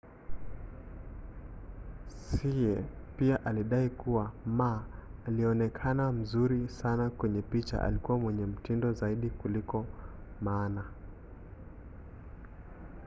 [2.31, 2.83] hsieh
[3.17, 4.83] pia alidai kuwa ma
[5.27, 9.85] aliyeonekana mzuri sana kwenye picha alikuwa mwenye mtindo zaidi kuliko
[10.41, 10.83] maana